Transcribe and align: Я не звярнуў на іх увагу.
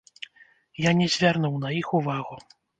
Я 0.85 0.91
не 1.03 1.07
звярнуў 1.17 1.63
на 1.67 1.77
іх 1.83 1.95
увагу. 2.03 2.43